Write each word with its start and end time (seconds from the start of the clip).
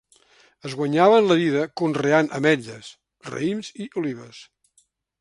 Es 0.69 0.75
guanyaven 0.79 1.27
la 1.33 1.37
vida 1.41 1.67
conreant 1.83 2.33
ametlles, 2.39 2.91
raïms 3.31 3.73
i 3.87 3.91
olives. 4.03 4.45